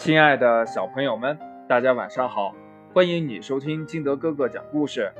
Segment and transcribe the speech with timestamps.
[0.00, 2.54] 亲爱的小朋友们，大家晚上好！
[2.94, 5.12] 欢迎你收听金德哥哥讲故事。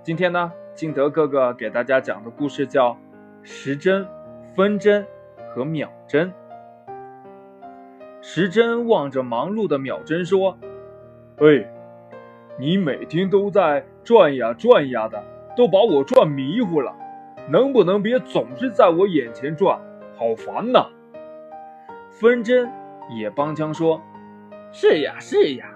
[0.00, 2.90] 今天呢，金德哥哥给大家讲的故事叫
[3.42, 4.06] 《时针、
[4.54, 5.04] 分针
[5.52, 6.32] 和秒针》。
[8.20, 10.56] 时针望着忙碌的秒针说
[11.42, 11.68] ：“哎，
[12.56, 15.20] 你每天都在转呀转呀的，
[15.56, 16.94] 都把我转迷糊了，
[17.50, 19.80] 能不能别总是在我眼前转？
[20.16, 20.86] 好烦呐！”
[22.08, 22.70] 分针
[23.18, 24.00] 也帮腔说。
[24.74, 25.66] 是呀是呀，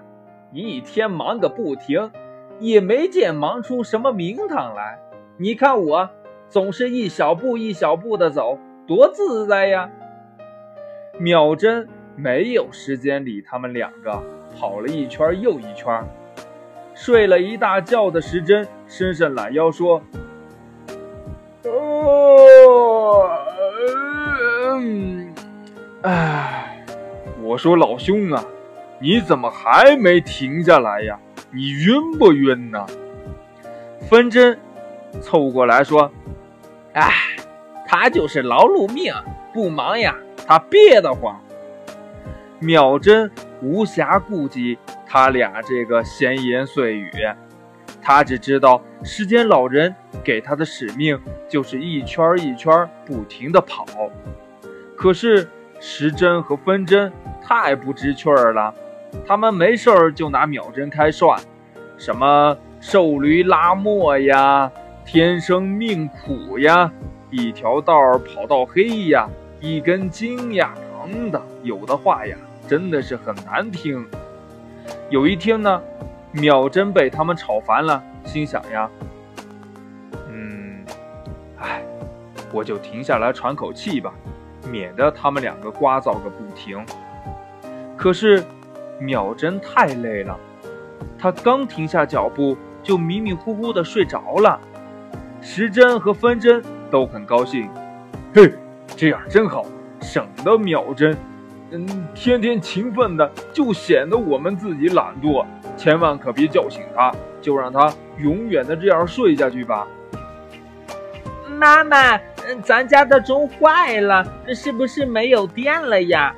[0.51, 2.11] 一天忙个不停，
[2.59, 4.99] 也没见忙出什么名堂来。
[5.37, 6.09] 你看我
[6.49, 9.87] 总是一小步一小步的走，多自在呀！
[11.19, 14.19] 秒针没有时间理他们两个，
[14.57, 16.03] 跑了一圈又一圈。
[16.95, 20.01] 睡了一大觉的时针伸伸懒腰说
[21.65, 23.29] ：“哦，
[26.01, 26.83] 哎，
[27.43, 28.43] 我说老兄啊。”
[28.99, 31.19] 你怎么还没停下来呀？
[31.51, 32.85] 你晕不晕呢？
[34.09, 34.57] 分针
[35.21, 36.11] 凑过来说
[36.93, 37.11] ：“哎，
[37.85, 39.13] 他就是劳碌命，
[39.53, 40.15] 不忙呀，
[40.47, 41.39] 他憋得慌。”
[42.59, 43.29] 秒针
[43.61, 47.11] 无暇顾及他俩这个闲言碎语，
[48.01, 53.85] 他只知道时间老人给他的使命就是一圈一圈不停地跑。
[54.95, 55.47] 可是
[55.79, 58.73] 时针和分针太不知趣儿了。
[59.25, 61.39] 他们没事儿就拿秒针开涮，
[61.97, 64.71] 什么瘦驴拉磨呀，
[65.05, 66.91] 天生命苦呀，
[67.29, 69.27] 一条道跑到黑呀，
[69.59, 72.37] 一根筋呀，等等，有的话呀，
[72.67, 74.05] 真的是很难听。
[75.09, 75.81] 有一天呢，
[76.31, 78.89] 秒针被他们吵烦了，心想呀，
[80.29, 80.85] 嗯，
[81.59, 81.83] 哎，
[82.53, 84.13] 我就停下来喘口气吧，
[84.69, 86.85] 免得他们两个聒噪个不停。
[87.97, 88.41] 可是。
[88.99, 90.37] 秒针太累了，
[91.17, 94.59] 他刚停下脚步，就迷迷糊糊的睡着了。
[95.41, 97.69] 时针和分针都很高兴，
[98.33, 98.51] 嘿，
[98.95, 99.65] 这样真好，
[100.01, 101.15] 省得秒针，
[101.71, 105.45] 嗯，天天勤奋的，就显得我们自己懒惰。
[105.75, 109.87] 千万可别叫醒他，就让他永远的这样睡下去吧。
[111.47, 112.19] 妈妈，
[112.63, 114.25] 咱家的钟坏了，
[114.55, 116.33] 是不是没有电了呀？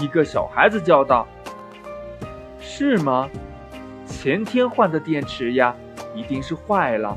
[0.00, 1.26] 一个小孩子叫道。
[2.68, 3.30] 是吗？
[4.06, 5.74] 前天换的电池呀，
[6.14, 7.16] 一定是坏了。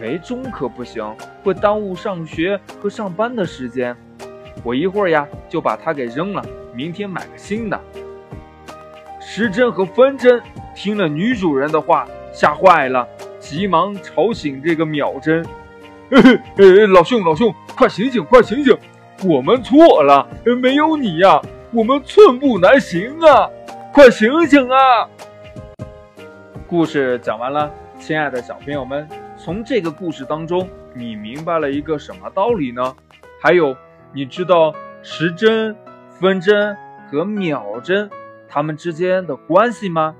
[0.00, 1.04] 没钟可不行，
[1.44, 3.94] 会耽误上学和上班的时间。
[4.64, 6.44] 我一会儿呀就把它给扔了，
[6.74, 7.78] 明天买个新的。
[9.20, 10.40] 时针和分针
[10.74, 13.06] 听了女主人的话，吓坏了，
[13.38, 15.44] 急忙吵醒这个秒针。
[16.10, 16.20] 嘿
[16.56, 18.76] 嘿，老兄老兄，快醒醒快醒醒，
[19.24, 20.26] 我们错了，
[20.60, 21.40] 没有你呀，
[21.72, 23.48] 我们寸步难行啊。
[23.98, 25.10] 快醒醒啊！
[26.68, 32.94] 故事讲完了，亲爱的小朋友们，从这个故事当中，你明白了一个什么道理呢？
[33.42, 33.76] 还有，
[34.12, 34.72] 你知道
[35.02, 35.74] 时针、
[36.10, 36.76] 分针
[37.10, 38.08] 和秒针
[38.48, 40.14] 它们之间的关系吗？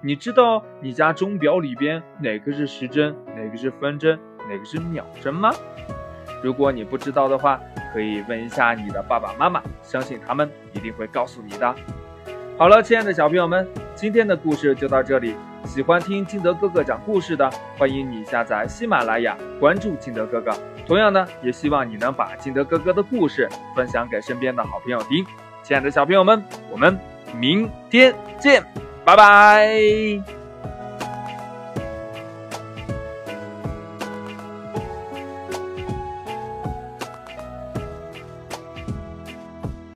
[0.00, 4.18] 你知道你家钟表里边哪个是时针，哪个是分针，
[4.50, 5.52] 哪个是秒针吗？
[6.42, 7.60] 如果你不知道的话，
[7.92, 11.72] 可以问一下你的爸爸妈妈，相信他们一定会告诉你的。
[12.56, 13.66] 好了，亲爱的小朋友们，
[13.96, 15.34] 今天的故事就到这里。
[15.64, 20.56] 喜欢听金德哥哥讲故事的，欢迎你下载喜马拉雅，关注金德哥哥。
[20.86, 25.26] 同样呢，也希望你能把金德哥哥的故事分享给身边的好朋友听。
[25.64, 26.96] 亲爱的小朋友们，我们
[27.36, 28.62] 明天见，
[29.04, 30.33] 拜拜。